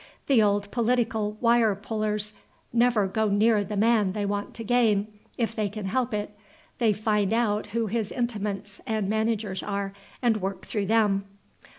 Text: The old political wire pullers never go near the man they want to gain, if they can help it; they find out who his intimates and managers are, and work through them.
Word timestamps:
The 0.25 0.41
old 0.41 0.71
political 0.71 1.33
wire 1.41 1.75
pullers 1.75 2.33
never 2.73 3.05
go 3.05 3.29
near 3.29 3.63
the 3.63 3.77
man 3.77 4.13
they 4.13 4.25
want 4.25 4.55
to 4.55 4.63
gain, 4.63 5.07
if 5.37 5.55
they 5.55 5.69
can 5.69 5.85
help 5.85 6.11
it; 6.11 6.35
they 6.79 6.91
find 6.91 7.31
out 7.31 7.67
who 7.67 7.85
his 7.85 8.11
intimates 8.11 8.81
and 8.87 9.07
managers 9.07 9.61
are, 9.61 9.93
and 10.19 10.37
work 10.37 10.65
through 10.65 10.87
them. 10.87 11.25